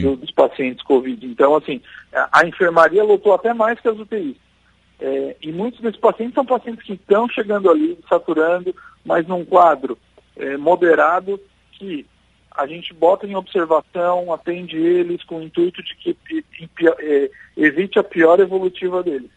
do, 0.03 0.17
dos 0.17 0.31
pacientes 0.31 0.85
Covid. 0.85 1.27
Então, 1.27 1.57
assim, 1.57 1.81
a, 2.13 2.41
a, 2.41 2.47
enfermaria 2.47 3.03
lotou 3.03 3.35
até 3.35 3.53
mais 3.53 3.81
que 3.81 3.89
as 3.89 3.99
UTIs. 3.99 4.37
É, 5.01 5.37
e 5.43 5.53
muitos 5.53 5.81
desses 5.81 5.99
pacientes 5.99 6.35
são 6.35 6.47
pacientes 6.47 6.85
que 6.85 6.93
estão 6.93 7.29
chegando 7.29 7.71
ali, 7.71 7.99
saturando, 8.09 8.75
mas 9.05 9.27
num 9.27 9.45
quadro 9.45 9.99
é, 10.37 10.57
moderado 10.57 11.41
que 11.73 12.07
a 12.53 12.67
gente 12.67 12.95
bota 12.95 13.27
em 13.27 13.35
observação, 13.35 14.33
atende 14.33 14.77
eles 14.77 15.25
com 15.25 15.39
o 15.39 15.43
intuito 15.43 15.83
de 15.83 15.97
que 15.97 16.17
é, 17.01 17.31
evite 17.57 17.99
a 17.99 18.05
pior 18.05 18.39
evolutiva 18.39 19.03
deles. 19.03 19.31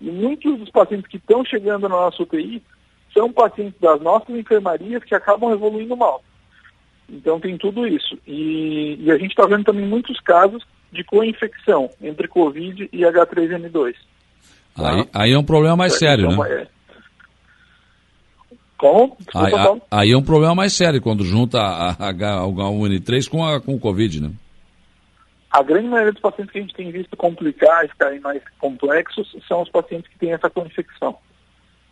E 0.00 0.08
muitos 0.10 0.58
dos 0.58 0.70
pacientes 0.70 1.08
que 1.08 1.16
estão 1.16 1.44
chegando 1.44 1.88
na 1.88 1.96
nossa 1.96 2.22
UTI 2.22 2.62
são 3.12 3.32
pacientes 3.32 3.78
das 3.80 4.00
nossas 4.00 4.34
enfermarias 4.36 5.02
que 5.02 5.14
acabam 5.14 5.52
evoluindo 5.52 5.96
mal. 5.96 6.22
Então 7.10 7.40
tem 7.40 7.58
tudo 7.58 7.86
isso. 7.86 8.18
E, 8.26 8.96
e 9.00 9.10
a 9.10 9.18
gente 9.18 9.30
está 9.30 9.46
vendo 9.46 9.64
também 9.64 9.86
muitos 9.86 10.18
casos 10.20 10.64
de 10.92 11.04
co-infecção 11.04 11.90
entre 12.00 12.28
Covid 12.28 12.88
e 12.92 12.98
H3N2. 12.98 13.94
Tá? 14.74 14.90
Aí, 14.90 15.08
aí, 15.12 15.32
é 15.32 15.38
um 15.38 15.44
problema 15.44 15.76
mais 15.76 15.98
sério, 15.98 16.26
então, 16.26 16.44
né? 16.44 16.62
É... 16.62 16.68
Como? 18.78 19.16
Aí, 19.34 19.52
aí, 19.90 20.12
é 20.12 20.16
um 20.16 20.22
problema 20.22 20.54
mais 20.54 20.72
sério 20.72 21.02
quando 21.02 21.22
junta 21.22 21.58
a 21.60 22.12
H1N3 22.12 23.28
com, 23.28 23.44
a, 23.44 23.60
com 23.60 23.74
o 23.74 23.80
Covid, 23.80 24.22
né? 24.22 24.30
A 25.50 25.62
grande 25.62 25.88
maioria 25.88 26.12
dos 26.12 26.22
pacientes 26.22 26.52
que 26.52 26.58
a 26.58 26.62
gente 26.62 26.74
tem 26.74 26.90
visto 26.90 27.16
complicar, 27.16 27.86
ficarem 27.88 28.20
mais 28.20 28.40
complexos, 28.58 29.36
são 29.46 29.62
os 29.62 29.68
pacientes 29.68 30.08
que 30.10 30.18
têm 30.18 30.32
essa 30.32 30.48
co-infecção. 30.48 31.16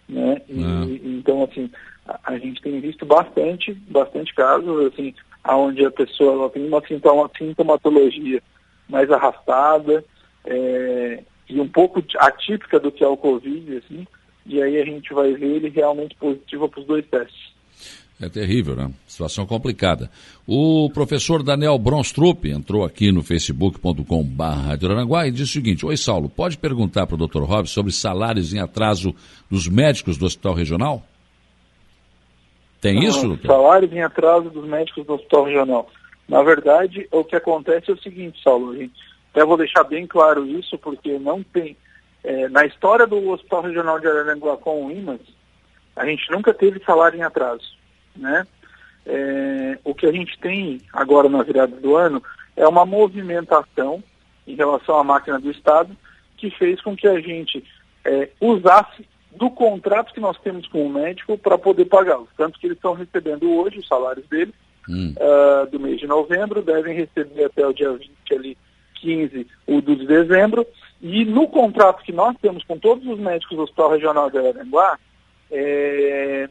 Né? 0.09 0.41
E, 0.49 0.63
é. 0.63 1.09
Então, 1.09 1.45
assim, 1.45 1.71
a, 2.07 2.19
a, 2.25 2.39
gente 2.39 2.63
tem 2.63 2.81
visto 2.81 3.05
bastante, 3.05 3.75
bastante 3.75 4.35
casos, 4.35 4.93
assim, 4.93 5.15
onde 5.47 5.85
a 5.85 5.91
pessoa 5.91 6.33
ela 6.33 6.51
tem 6.51 6.67
uma, 6.67 6.81
sintoma, 6.87 7.31
sintomatologia 7.37 8.43
mais 8.89 9.11
arrastada 9.11 10.05
é, 10.47 11.23
e 11.49 11.61
um 11.61 11.69
pouco 11.69 12.03
atípica 12.19 12.81
do 12.81 12.91
que 12.91 13.05
é 13.05 13.09
o 13.09 13.17
Covid, 13.17 13.77
assim, 13.77 14.07
e 14.47 14.63
aí 14.63 14.81
a 14.81 14.85
gente 14.85 15.13
vai 15.13 15.33
ver 15.35 15.57
ele 15.57 15.69
realmente 15.69 16.17
positivo 16.17 16.69
para 16.69 16.81
os 16.81 16.87
dois 16.87 17.07
testes. 17.07 17.53
É 18.21 18.29
terrível, 18.29 18.75
né? 18.75 18.91
Situação 19.07 19.47
complicada. 19.47 20.11
O 20.45 20.91
professor 20.93 21.41
Daniel 21.41 21.79
Bronstrup 21.79 22.47
entrou 22.47 22.85
aqui 22.85 23.13
no 23.13 23.23
facebook.com.br 23.23 25.25
e 25.25 25.31
disse 25.31 25.45
o 25.45 25.47
seguinte: 25.47 25.87
Oi, 25.87 25.97
Saulo, 25.97 26.29
pode 26.29 26.59
perguntar 26.59 27.07
para 27.07 27.15
o 27.15 27.29
Dr. 27.29 27.43
Rob 27.43 27.69
sobre 27.69 27.93
salários 27.93 28.53
em 28.53 28.59
atraso 28.59 29.15
dos 29.49 29.69
médicos 29.69 30.19
do 30.19 30.27
Hospital 30.27 30.55
Regional? 30.55 31.03
Tem 32.81 33.05
isso, 33.05 33.25
doutor? 33.25 33.47
Salários 33.47 33.93
em 33.93 34.03
atraso 34.03 34.51
dos 34.51 34.69
médicos 34.69 35.07
do 35.07 35.15
Hospital 35.15 35.45
Regional. 35.45 35.91
Na 36.29 36.43
verdade, 36.43 37.07
o 37.13 37.23
que 37.23 37.37
acontece 37.37 37.89
é 37.89 37.95
o 37.95 37.99
seguinte, 37.99 38.43
Saulo, 38.43 38.77
gente, 38.77 38.95
até 39.31 39.45
vou 39.45 39.57
deixar 39.57 39.85
bem 39.85 40.09
claro 40.09 40.45
isso, 40.45 40.77
porque 40.77 41.21
não 41.21 41.45
tem. 41.45 41.77
É, 42.25 42.49
na 42.49 42.67
história 42.67 43.07
do 43.07 43.31
Hospital 43.31 43.63
Regional 43.63 44.01
de 44.01 44.09
Araranguá 44.09 44.57
com 44.57 44.87
o 44.87 44.91
IMAS, 44.91 45.21
a 45.95 46.05
gente 46.05 46.29
nunca 46.33 46.53
teve 46.53 46.83
salário 46.85 47.17
em 47.17 47.23
atraso 47.23 47.78
né? 48.19 48.47
É, 49.07 49.79
o 49.85 49.95
que 49.95 50.07
a 50.07 50.13
gente 50.13 50.39
tem 50.39 50.83
agora 50.93 51.29
na 51.29 51.43
virada 51.43 51.75
do 51.77 51.97
ano 51.97 52.23
é 52.57 52.67
uma 52.69 52.85
movimentação 52.85 54.03
em 54.47 54.55
relação 54.55 54.99
à 54.99 55.05
máquina 55.05 55.39
do 55.39 55.51
Estado 55.51 55.97
que 56.37 56.51
fez 56.51 56.81
com 56.81 56.97
que 56.97 57.09
a 57.09 57.19
gente 57.21 57.65
é, 58.05 58.29
usasse 58.41 59.07
do 59.33 59.51
contrato 59.51 60.13
que 60.13 60.21
nós 60.21 60.39
temos 60.39 60.67
com 60.69 60.87
o 60.87 60.91
médico 60.91 61.39
para 61.39 61.57
poder 61.57 61.85
pagá-los. 61.85 62.29
Tanto 62.37 62.59
que 62.59 62.67
eles 62.67 62.77
estão 62.77 62.95
recebendo 62.95 63.51
hoje 63.51 63.79
os 63.79 63.87
salários 63.87 64.27
deles 64.29 64.55
hum. 64.89 65.15
uh, 65.17 65.71
do 65.71 65.79
mês 65.79 66.01
de 66.01 66.07
novembro, 66.07 66.63
devem 66.63 66.95
receber 66.95 67.45
até 67.45 67.67
o 67.67 67.73
dia 67.73 67.93
20, 67.93 68.11
ali, 68.33 68.59
15, 68.97 69.47
o 69.67 69.81
de 69.81 70.07
dezembro. 70.07 70.67
E 71.01 71.25
no 71.25 71.47
contrato 71.47 72.03
que 72.03 72.13
nós 72.13 72.37
temos 72.43 72.65
com 72.65 72.79
todos 72.79 73.07
os 73.07 73.19
médicos 73.19 73.57
do 73.57 73.63
Hospital 73.63 73.93
Regional 73.93 74.31
de 74.31 74.39
Araranguá, 74.39 74.99
é, 75.51 76.49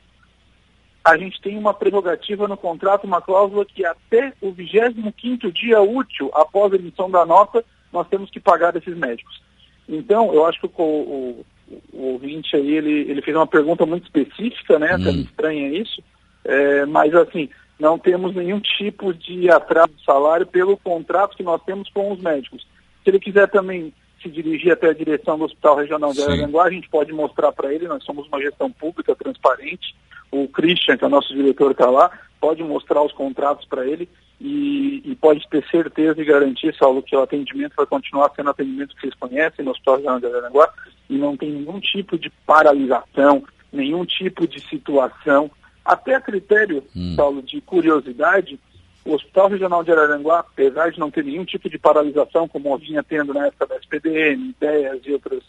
a 1.08 1.18
gente 1.18 1.40
tem 1.42 1.58
uma 1.58 1.74
prerrogativa 1.74 2.50
no 2.50 2.58
contrato, 2.58 3.06
uma 3.06 3.22
cláusula 3.22 3.64
que 3.64 3.86
até 3.86 4.34
o 4.42 4.52
25º 4.52 5.52
dia 5.54 5.82
útil 5.82 6.30
após 6.34 6.74
a 6.74 6.76
emissão 6.76 7.10
da 7.10 7.26
nota, 7.26 7.64
nós 7.94 8.06
temos 8.10 8.30
que 8.30 8.42
pagar 8.42 8.76
esses 8.76 8.96
médicos. 8.96 9.42
Então, 9.88 10.34
eu 10.34 10.46
acho 10.46 10.60
que 10.60 10.68
o, 10.68 10.84
o, 10.84 11.46
o 11.94 12.04
ouvinte 12.12 12.58
aí, 12.58 12.76
ele, 12.76 13.10
ele 13.10 13.22
fez 13.22 13.38
uma 13.38 13.48
pergunta 13.48 13.86
muito 13.86 14.04
específica, 14.04 14.78
né? 14.78 14.96
Até 14.96 15.10
hum. 15.10 15.22
estranha 15.22 15.70
isso, 15.70 16.04
é, 16.44 16.86
mas 16.86 17.16
assim, 17.16 17.50
não 17.80 17.98
temos 17.98 18.36
nenhum 18.36 18.60
tipo 18.60 19.14
de 19.14 19.50
atraso 19.50 19.94
de 19.94 20.04
salário 20.04 20.46
pelo 20.46 20.76
contrato 20.76 21.38
que 21.38 21.44
nós 21.44 21.64
temos 21.64 21.90
com 21.90 22.12
os 22.12 22.20
médicos. 22.20 22.68
Se 23.02 23.10
ele 23.10 23.20
quiser 23.20 23.48
também 23.48 23.94
se 24.22 24.28
dirigir 24.30 24.74
até 24.74 24.90
a 24.90 24.94
direção 24.94 25.38
do 25.38 25.46
Hospital 25.46 25.78
Regional 25.78 26.12
de 26.12 26.22
Araranguá, 26.22 26.66
a 26.66 26.72
gente 26.72 26.90
pode 26.90 27.14
mostrar 27.14 27.54
para 27.54 27.74
ele, 27.74 27.88
nós 27.88 28.04
somos 28.04 28.28
uma 28.28 28.42
gestão 28.42 28.70
pública, 28.70 29.16
transparente, 29.16 29.96
o 30.32 30.48
Christian, 30.48 30.98
que 30.98 31.04
é 31.04 31.08
o 31.08 31.12
nosso 31.12 31.34
diretor, 31.34 31.72
está 31.72 31.90
lá, 31.90 32.12
pode 32.40 32.64
mostrar 32.64 33.02
os 33.02 33.12
contratos 33.12 33.66
para 33.66 33.86
ele 33.86 34.10
e, 34.40 35.02
e, 35.04 35.16
pode 35.16 35.48
ter 35.50 35.66
certeza 35.70 36.22
e 36.22 36.26
garantir, 36.26 36.76
Saulo, 36.76 37.02
que 37.02 37.16
o 37.16 37.22
atendimento 37.22 37.74
vai 37.76 37.86
continuar 37.86 38.32
sendo 38.36 38.52
atendimento 38.52 38.96
que 38.96 39.02
vocês 39.02 39.14
conhecem 39.16 39.66
no 39.66 39.72
Hospital 39.72 39.96
Regional 39.96 40.20
de 40.20 40.26
Araranguá 40.28 40.70
e 41.10 41.18
não 41.18 41.36
tem 41.36 41.52
nenhum 41.52 41.80
tipo 41.80 42.18
de 42.18 42.30
paralisação, 42.46 43.44
nenhum 43.72 44.06
tipo 44.06 44.48
de 44.48 44.60
situação, 44.60 45.50
até 45.84 46.16
a 46.16 46.22
critério, 46.22 46.84
hum. 46.96 47.14
Saulo, 47.16 47.42
de 47.42 47.60
curiosidade, 47.62 48.60
o 49.06 49.14
Hospital 49.14 49.50
Regional 49.50 49.84
de 49.84 49.92
Araranguá, 49.92 50.40
apesar 50.40 50.92
de 50.92 51.00
não 51.00 51.10
ter 51.10 51.24
nenhum 51.24 51.46
tipo 51.46 51.70
de 51.70 51.80
paralisação, 51.80 52.48
como 52.48 52.78
vinha 52.78 53.02
tendo 53.02 53.34
na 53.34 53.48
época 53.48 53.66
da 53.66 53.78
SPDM, 53.78 54.50
ideias 54.50 55.00
e 55.06 55.14
outras 55.14 55.42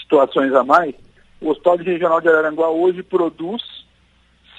situações 0.00 0.54
a 0.54 0.62
mais, 0.62 0.94
o 1.40 1.50
Hospital 1.50 1.76
Regional 1.78 2.20
de 2.20 2.28
Araranguá 2.28 2.70
hoje 2.70 3.02
produz 3.02 3.60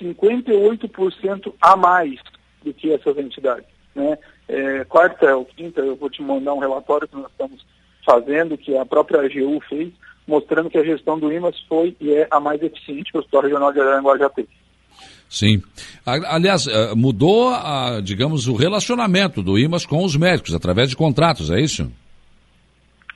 58% 0.04 1.54
a 1.62 1.76
mais 1.76 2.20
do 2.64 2.74
que 2.74 2.92
essas 2.92 3.18
entidades. 3.18 3.68
Né? 3.96 4.18
É, 4.48 4.84
quarta 4.86 5.36
ou 5.36 5.46
quinta, 5.46 5.82
eu 5.82 5.96
vou 5.96 6.10
te 6.10 6.22
mandar 6.22 6.54
um 6.54 6.60
relatório 6.60 7.08
que 7.08 7.16
nós 7.16 7.32
estamos 7.32 7.66
fazendo, 8.06 8.58
que 8.58 8.76
a 8.76 8.86
própria 8.86 9.22
AGU 9.22 9.62
fez, 9.70 9.92
mostrando 10.28 10.70
que 10.70 10.78
a 10.78 10.84
gestão 10.84 11.18
do 11.18 11.32
IMAS 11.32 11.56
foi 11.68 11.96
e 12.00 12.14
é 12.14 12.28
a 12.30 12.40
mais 12.40 12.62
eficiente 12.62 13.12
que 13.12 13.18
o 13.18 13.20
Hospital 13.20 13.44
Regional 13.44 13.74
de 13.74 13.80
Araranguá 13.80 14.18
já 14.18 14.30
teve. 14.30 14.50
Sim. 15.30 15.64
Aliás, 16.06 16.68
eh, 16.68 16.94
mudou, 16.96 17.50
a, 17.50 18.00
digamos, 18.04 18.48
o 18.48 18.56
relacionamento 18.56 19.42
do 19.42 19.58
IMAS 19.58 19.86
com 19.86 20.04
os 20.04 20.16
médicos, 20.16 20.54
através 20.54 20.90
de 20.90 20.96
contratos, 20.96 21.50
é 21.50 21.60
isso? 21.60 21.92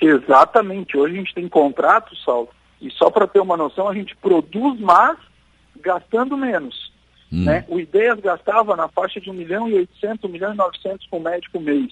Exatamente. 0.01 0.97
Hoje 0.97 1.13
a 1.13 1.17
gente 1.17 1.33
tem 1.33 1.47
contratos, 1.47 2.21
Saulo, 2.23 2.49
e 2.81 2.89
só 2.91 3.09
para 3.09 3.27
ter 3.27 3.39
uma 3.39 3.57
noção, 3.57 3.87
a 3.87 3.93
gente 3.93 4.15
produz 4.15 4.79
mais 4.79 5.17
gastando 5.81 6.37
menos. 6.37 6.91
Hum. 7.31 7.43
Né? 7.45 7.65
O 7.67 7.79
Ideias 7.79 8.19
gastava 8.19 8.75
na 8.75 8.87
faixa 8.87 9.19
de 9.19 9.29
1 9.29 9.33
milhão 9.33 9.69
e 9.69 9.73
800, 9.75 10.29
1 10.29 10.31
milhão 10.31 10.53
e 10.53 10.57
900 10.57 11.07
com 11.07 11.19
médico 11.19 11.59
mês 11.59 11.91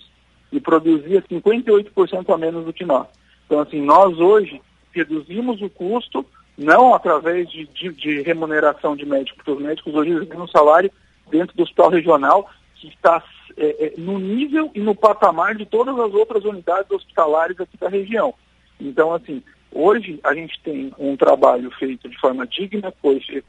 e 0.52 0.60
produzia 0.60 1.22
58% 1.22 2.34
a 2.34 2.38
menos 2.38 2.66
do 2.66 2.74
que 2.74 2.86
nós. 2.86 3.08
Então, 3.46 3.60
assim, 3.60 3.82
nós 3.82 4.18
hoje 4.20 4.62
reduzimos 4.92 5.62
o 5.62 5.70
custo 5.70 6.26
não 6.58 6.94
através 6.94 7.50
de, 7.50 7.68
de, 7.68 7.92
de 7.92 8.22
remuneração 8.22 8.96
de 8.96 9.06
médicos, 9.06 9.36
porque 9.38 9.52
os 9.52 9.62
médicos 9.62 9.94
hoje 9.94 10.14
recebem 10.14 10.40
um 10.40 10.48
salário 10.48 10.92
dentro 11.30 11.56
do 11.56 11.64
hospital 11.64 11.90
regional 11.90 12.50
que 12.76 12.88
está 12.88 13.22
é, 13.58 13.88
é, 13.88 13.94
no 13.98 14.20
nível 14.20 14.72
e 14.74 14.80
no 14.80 14.96
patamar 14.96 15.56
de 15.56 15.66
todas 15.66 15.98
as 16.00 16.14
outras 16.14 16.46
unidades 16.46 16.90
hospitalares 16.92 17.60
aqui 17.60 17.78
da 17.78 17.90
região. 17.90 18.34
Então, 18.80 19.14
assim, 19.14 19.44
hoje 19.76 20.20
a 20.24 20.34
gente 20.34 20.60
tem 20.62 20.92
um 20.98 21.18
trabalho 21.18 21.70
feito 21.72 22.10
de 22.10 22.18
forma 22.18 22.48
digna, 22.48 22.94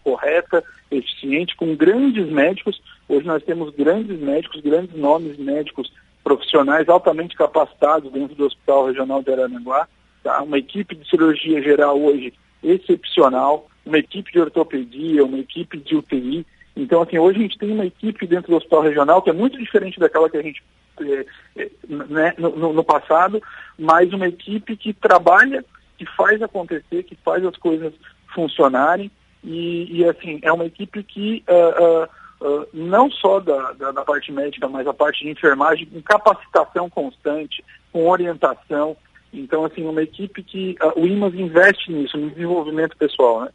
correta, 0.02 0.62
eficiente, 0.90 1.56
com 1.56 1.74
grandes 1.76 2.28
médicos. 2.28 2.82
Hoje 3.08 3.26
nós 3.26 3.42
temos 3.44 3.72
grandes 3.74 4.18
médicos, 4.18 4.60
grandes 4.60 4.94
nomes 4.96 5.38
médicos 5.38 5.90
profissionais 6.24 6.88
altamente 6.88 7.36
capacitados 7.36 8.12
dentro 8.12 8.34
do 8.34 8.46
Hospital 8.46 8.86
Regional 8.86 9.22
de 9.22 9.32
Arananguá. 9.32 9.88
Tá? 10.24 10.42
Uma 10.42 10.58
equipe 10.58 10.96
de 10.96 11.08
cirurgia 11.08 11.62
geral 11.62 12.00
hoje 12.00 12.34
excepcional, 12.62 13.68
uma 13.84 13.98
equipe 13.98 14.32
de 14.32 14.40
ortopedia, 14.40 15.24
uma 15.24 15.38
equipe 15.38 15.78
de 15.78 15.94
UTI. 15.94 16.44
Então, 16.74 17.02
assim, 17.02 17.16
hoje 17.16 17.38
a 17.38 17.42
gente 17.42 17.58
tem 17.58 17.70
uma 17.70 17.86
equipe 17.86 18.26
dentro 18.26 18.50
do 18.50 18.56
hospital 18.56 18.82
regional 18.82 19.22
que 19.22 19.30
é 19.30 19.32
muito 19.32 19.56
diferente 19.56 20.00
daquela 20.00 20.28
que 20.28 20.36
a 20.36 20.42
gente 20.42 20.62
é, 21.00 21.26
é, 21.56 21.70
né, 21.88 22.34
no, 22.38 22.72
no, 22.72 22.82
passado, 22.82 23.42
mas 23.78 24.12
uma 24.12 24.26
equipe 24.26 24.76
que 24.76 24.94
trabalha 24.94 25.64
que 25.96 26.06
faz 26.16 26.42
acontecer, 26.42 27.02
que 27.02 27.16
faz 27.16 27.44
as 27.44 27.56
coisas 27.56 27.92
funcionarem 28.34 29.10
e, 29.42 30.00
e 30.00 30.04
assim, 30.04 30.40
é 30.42 30.52
uma 30.52 30.66
equipe 30.66 31.02
que 31.02 31.44
uh, 31.48 32.02
uh, 32.04 32.08
Uh, 32.38 32.68
não 32.70 33.10
só 33.10 33.40
da, 33.40 33.72
da, 33.72 33.92
da, 33.92 34.04
parte 34.04 34.30
médica, 34.30 34.68
mas 34.68 34.86
a 34.86 34.92
parte 34.92 35.24
de 35.24 35.30
enfermagem, 35.30 35.86
com 35.86 36.02
capacitação 36.02 36.90
constante, 36.90 37.64
com 37.90 38.06
orientação. 38.06 38.94
Então, 39.32 39.64
assim, 39.64 39.86
uma 39.86 40.02
equipe 40.02 40.42
que 40.42 40.76
o 40.96 41.06
IMAS 41.06 41.32
investe 41.32 41.90
nisso, 41.90 42.18
no 42.18 42.28
desenvolvimento 42.28 42.94
pessoal, 42.98 43.40
né? 43.40 43.48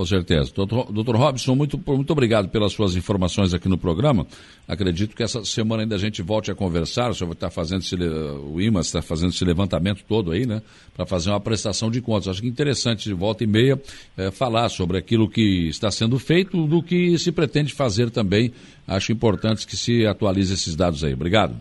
Com 0.00 0.06
certeza. 0.06 0.50
Doutor, 0.54 0.90
doutor 0.90 1.14
Robson, 1.14 1.54
muito, 1.54 1.78
muito 1.86 2.10
obrigado 2.10 2.48
pelas 2.48 2.72
suas 2.72 2.96
informações 2.96 3.52
aqui 3.52 3.68
no 3.68 3.76
programa. 3.76 4.26
Acredito 4.66 5.14
que 5.14 5.22
essa 5.22 5.44
semana 5.44 5.82
ainda 5.82 5.94
a 5.94 5.98
gente 5.98 6.22
volte 6.22 6.50
a 6.50 6.54
conversar. 6.54 7.10
O 7.10 7.14
senhor 7.14 7.30
está 7.32 7.50
fazendo 7.50 7.82
esse, 7.82 7.96
o 7.96 8.58
IMAS 8.58 8.86
está 8.86 9.02
fazendo 9.02 9.28
esse 9.28 9.44
levantamento 9.44 10.02
todo 10.08 10.32
aí, 10.32 10.46
né? 10.46 10.62
Para 10.96 11.04
fazer 11.04 11.28
uma 11.28 11.38
prestação 11.38 11.90
de 11.90 12.00
contas. 12.00 12.28
Acho 12.28 12.40
que 12.40 12.46
é 12.46 12.50
interessante 12.50 13.10
de 13.10 13.12
volta 13.12 13.44
e 13.44 13.46
meia 13.46 13.78
é, 14.16 14.30
falar 14.30 14.70
sobre 14.70 14.96
aquilo 14.96 15.28
que 15.28 15.68
está 15.68 15.90
sendo 15.90 16.18
feito, 16.18 16.66
do 16.66 16.82
que 16.82 17.18
se 17.18 17.30
pretende 17.30 17.74
fazer 17.74 18.10
também. 18.10 18.54
Acho 18.88 19.12
importante 19.12 19.66
que 19.66 19.76
se 19.76 20.06
atualize 20.06 20.54
esses 20.54 20.74
dados 20.74 21.04
aí. 21.04 21.12
Obrigado. 21.12 21.54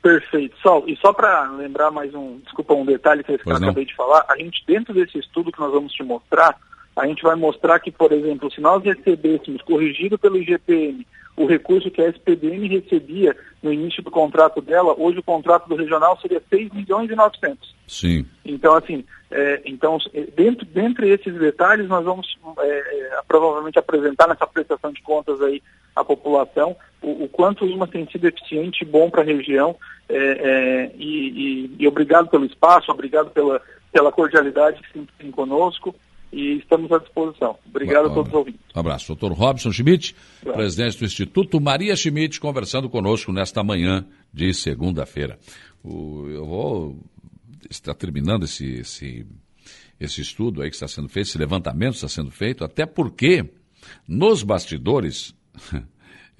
Perfeito. 0.00 0.56
Sol, 0.62 0.84
e 0.86 0.96
só 0.96 1.12
para 1.12 1.42
lembrar 1.50 1.90
mais 1.90 2.14
um, 2.14 2.38
desculpa, 2.38 2.72
um 2.72 2.86
detalhe 2.86 3.22
que 3.22 3.32
eu 3.32 3.54
acabei 3.54 3.84
de 3.84 3.94
falar, 3.94 4.24
a 4.30 4.38
gente, 4.38 4.64
dentro 4.66 4.94
desse 4.94 5.18
estudo 5.18 5.52
que 5.52 5.60
nós 5.60 5.70
vamos 5.70 5.92
te 5.92 6.02
mostrar, 6.02 6.56
a 7.00 7.06
gente 7.06 7.22
vai 7.22 7.34
mostrar 7.34 7.80
que, 7.80 7.90
por 7.90 8.12
exemplo, 8.12 8.50
se 8.50 8.60
nós 8.60 8.82
recebêssemos, 8.84 9.62
corrigido 9.62 10.18
pelo 10.18 10.36
IGPM, 10.36 11.06
o 11.36 11.46
recurso 11.46 11.90
que 11.90 12.02
a 12.02 12.08
SPDM 12.08 12.68
recebia 12.68 13.34
no 13.62 13.72
início 13.72 14.02
do 14.02 14.10
contrato 14.10 14.60
dela, 14.60 14.94
hoje 14.98 15.18
o 15.18 15.22
contrato 15.22 15.66
do 15.68 15.76
regional 15.76 16.18
seria 16.20 16.42
6 16.50 16.70
milhões 16.72 17.10
e 17.10 17.14
900. 17.14 17.74
Sim. 17.86 18.26
Então, 18.44 18.74
assim, 18.74 19.04
é, 19.30 19.62
então, 19.64 19.96
dentro, 20.36 20.66
dentre 20.66 21.08
esses 21.08 21.32
detalhes, 21.34 21.88
nós 21.88 22.04
vamos 22.04 22.38
é, 22.58 22.68
é, 22.68 23.20
provavelmente 23.26 23.78
apresentar 23.78 24.28
nessa 24.28 24.46
prestação 24.46 24.92
de 24.92 25.00
contas 25.00 25.40
aí 25.40 25.62
à 25.96 26.04
população 26.04 26.76
o, 27.02 27.24
o 27.24 27.28
quanto 27.28 27.64
o 27.64 27.68
IMAS 27.68 27.90
tem 27.90 28.06
sido 28.10 28.26
eficiente 28.26 28.82
e 28.84 28.86
bom 28.86 29.08
para 29.08 29.22
a 29.22 29.24
região. 29.24 29.74
É, 30.08 30.16
é, 30.16 30.92
e, 30.98 31.28
e, 31.28 31.76
e, 31.78 31.88
obrigado 31.88 32.28
pelo 32.28 32.44
espaço, 32.44 32.90
obrigado 32.90 33.30
pela, 33.30 33.62
pela 33.90 34.12
cordialidade 34.12 34.82
que 34.82 34.92
sempre 34.92 35.14
tem 35.18 35.30
conosco 35.30 35.94
e 36.32 36.58
estamos 36.58 36.90
à 36.92 36.98
disposição. 36.98 37.58
Obrigado 37.66 38.06
a 38.06 38.10
todos 38.10 38.28
os 38.28 38.34
ouvintes. 38.34 38.60
Um 38.74 38.80
abraço. 38.80 39.08
Doutor 39.08 39.32
Robson 39.32 39.72
Schmidt, 39.72 40.14
presidente 40.42 40.98
do 40.98 41.04
Instituto 41.04 41.60
Maria 41.60 41.96
Schmidt, 41.96 42.40
conversando 42.40 42.88
conosco 42.88 43.32
nesta 43.32 43.62
manhã 43.64 44.06
de 44.32 44.52
segunda-feira. 44.54 45.38
Eu 45.84 46.46
vou 46.46 46.98
estar 47.68 47.94
terminando 47.94 48.44
esse, 48.44 48.80
esse, 48.80 49.26
esse 49.98 50.20
estudo 50.20 50.62
aí 50.62 50.70
que 50.70 50.76
está 50.76 50.88
sendo 50.88 51.08
feito, 51.08 51.28
esse 51.28 51.38
levantamento 51.38 51.94
está 51.94 52.08
sendo 52.08 52.30
feito, 52.30 52.64
até 52.64 52.86
porque 52.86 53.44
nos 54.06 54.42
bastidores. 54.42 55.34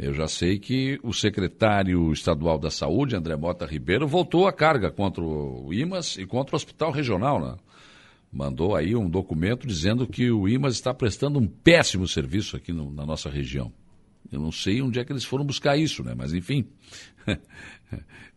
Eu 0.03 0.15
já 0.15 0.27
sei 0.27 0.59
que 0.59 0.99
o 1.03 1.13
secretário 1.13 2.11
estadual 2.11 2.59
da 2.59 2.71
Saúde, 2.71 3.15
André 3.15 3.37
Mota 3.37 3.67
Ribeiro, 3.67 4.09
voltou 4.09 4.47
à 4.47 4.53
carga 4.53 4.91
contra 4.91 5.23
o 5.23 5.75
IMAS 5.75 6.17
e 6.17 6.25
contra 6.25 6.55
o 6.55 6.57
Hospital 6.57 6.91
Regional, 6.91 7.39
né? 7.39 7.57
Mandou 8.33 8.77
aí 8.77 8.95
um 8.95 9.09
documento 9.09 9.67
dizendo 9.67 10.07
que 10.07 10.31
o 10.31 10.49
IMAS 10.49 10.75
está 10.75 10.95
prestando 10.95 11.39
um 11.39 11.47
péssimo 11.47 12.07
serviço 12.07 12.57
aqui 12.57 12.73
no, 12.73 12.91
na 12.93 13.05
nossa 13.05 13.29
região. 13.29 13.73
Eu 14.31 14.39
não 14.39 14.53
sei 14.53 14.81
onde 14.81 15.01
é 15.01 15.05
que 15.05 15.13
eles 15.13 15.25
foram 15.25 15.45
buscar 15.45 15.77
isso, 15.77 16.05
né? 16.05 16.15
Mas 16.17 16.33
enfim. 16.33 16.65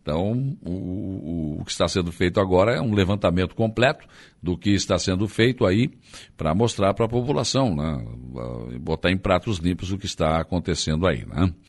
então, 0.02 0.56
o, 0.62 0.70
o, 0.70 1.60
o, 1.60 1.64
que 1.64 1.70
está 1.70 1.86
sendo 1.86 2.10
feito 2.10 2.40
agora 2.40 2.72
é 2.72 2.80
um 2.80 2.92
levantamento 2.92 3.54
completo 3.54 4.06
do 4.42 4.58
que 4.58 4.70
está 4.70 4.98
sendo 4.98 5.28
feito 5.28 5.64
aí 5.64 5.90
para 6.36 6.54
mostrar 6.54 6.92
para 6.94 7.06
a 7.06 7.08
população, 7.08 7.76
né? 7.76 8.04
Botar 8.80 9.12
em 9.12 9.16
pratos 9.16 9.58
limpos 9.58 9.92
o 9.92 9.98
que 9.98 10.06
está 10.06 10.40
acontecendo 10.40 11.06
aí, 11.06 11.24
né? 11.24 11.54